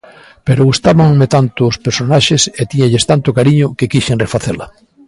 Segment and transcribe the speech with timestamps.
[0.45, 4.65] Pero gustábanme tanto os personaxes e tíñalles tanto cariño que quixen refacela.